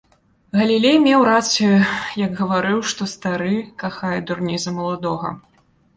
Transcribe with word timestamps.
Галілей 0.59 0.95
меў 1.07 1.21
рацыю, 1.31 1.75
як 2.21 2.31
гаварыў, 2.41 2.79
што 2.93 3.09
стары 3.15 3.53
кахае 3.85 4.15
дурней 4.31 4.59
за 4.65 4.71
маладога. 4.79 5.29